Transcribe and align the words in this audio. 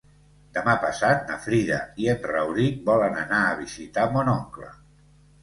Demà 0.53 0.73
passat 0.85 1.27
na 1.31 1.37
Frida 1.43 1.77
i 2.05 2.09
en 2.15 2.25
Rauric 2.31 2.81
volen 2.89 3.21
anar 3.27 3.43
a 3.45 3.53
visitar 3.61 4.09
mon 4.17 4.35
oncle. 4.35 4.73